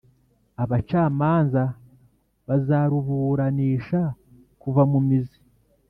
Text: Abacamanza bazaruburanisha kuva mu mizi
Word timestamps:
Abacamanza 0.63 1.63
bazaruburanisha 2.47 3.99
kuva 4.61 4.81
mu 4.91 4.99
mizi 5.07 5.39